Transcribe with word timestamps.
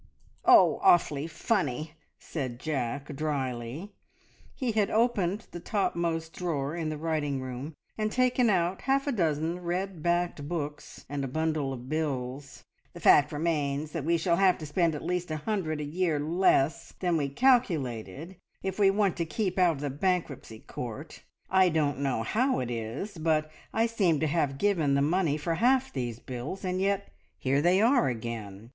"Oh, 0.45 0.79
awfully 0.81 1.27
funny!" 1.27 1.91
said 2.17 2.59
Jack 2.59 3.15
drily. 3.15 3.91
He 4.55 4.71
had 4.71 4.89
opened 4.89 5.45
the 5.51 5.59
topmost 5.59 6.33
drawer 6.33 6.75
in 6.75 6.89
the 6.89 6.97
writing 6.97 7.37
table 7.39 7.73
and 7.99 8.11
taken 8.11 8.49
out 8.49 8.81
half 8.81 9.05
a 9.05 9.11
dozen 9.11 9.59
red 9.59 10.01
backed 10.01 10.47
books 10.49 11.05
and 11.07 11.23
a 11.23 11.27
bundle 11.27 11.71
of 11.71 11.87
bills. 11.87 12.63
"The 12.93 12.99
fact 12.99 13.31
remains 13.31 13.91
that 13.91 14.03
we 14.03 14.17
shall 14.17 14.37
have 14.37 14.57
to 14.57 14.65
spend 14.65 14.95
at 14.95 15.05
least 15.05 15.29
a 15.29 15.37
hundred 15.37 15.79
a 15.79 15.83
year 15.83 16.19
less 16.19 16.93
than 16.99 17.15
we 17.15 17.29
calculated 17.29 18.37
if 18.63 18.79
we 18.79 18.89
want 18.89 19.15
to 19.17 19.25
keep 19.25 19.59
out 19.59 19.73
of 19.75 19.81
the 19.81 19.91
Bankruptcy 19.91 20.61
Court. 20.61 21.21
I 21.47 21.69
don't 21.69 21.99
know 21.99 22.23
how 22.23 22.57
it 22.57 22.71
is, 22.71 23.19
but 23.19 23.51
I 23.71 23.85
seem 23.85 24.19
to 24.21 24.25
have 24.27 24.57
given 24.57 24.95
the 24.95 25.03
money 25.03 25.37
for 25.37 25.53
half 25.53 25.93
these 25.93 26.17
bills, 26.19 26.65
and 26.65 26.81
yet 26.81 27.09
here 27.37 27.61
they 27.61 27.79
are 27.79 28.07
again! 28.07 28.69